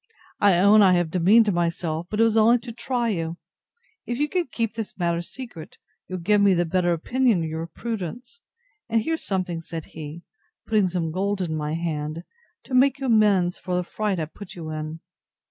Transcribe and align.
I 0.39 0.57
own 0.57 0.81
I 0.81 0.93
have 0.93 1.11
demeaned 1.11 1.53
myself; 1.53 2.07
but 2.09 2.19
it 2.19 2.23
was 2.23 2.35
only 2.35 2.57
to 2.61 2.71
try 2.71 3.09
you. 3.09 3.37
If 4.07 4.17
you 4.17 4.27
can 4.27 4.47
keep 4.47 4.73
this 4.73 4.97
matter 4.97 5.21
secret, 5.21 5.77
you'll 6.07 6.17
give 6.17 6.41
me 6.41 6.55
the 6.55 6.65
better 6.65 6.91
opinion 6.91 7.43
of 7.43 7.49
your 7.51 7.67
prudence; 7.67 8.41
and 8.89 9.03
here's 9.03 9.23
something, 9.23 9.61
said 9.61 9.85
he, 9.93 10.23
putting 10.65 10.89
some 10.89 11.11
gold 11.11 11.39
in 11.39 11.55
my 11.55 11.75
hand, 11.75 12.23
to 12.63 12.73
make 12.73 12.97
you 12.99 13.05
amends 13.05 13.59
for 13.59 13.75
the 13.75 13.83
fright 13.83 14.19
I 14.19 14.25
put 14.25 14.55
you 14.55 14.71
in. 14.71 15.01